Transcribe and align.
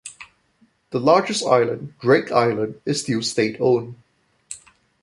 The 0.89 0.99
largest 0.99 1.45
island, 1.45 1.93
Drake 1.99 2.31
Island, 2.31 2.81
is 2.87 3.01
still 3.01 3.21
state 3.21 3.57
owned. 3.59 3.97